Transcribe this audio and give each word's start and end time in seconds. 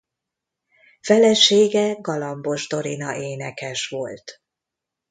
Felesége 1.01 1.91
Galambos 1.93 2.67
Dorina 2.67 3.15
énekes 3.15 3.87
volt. 3.87 4.41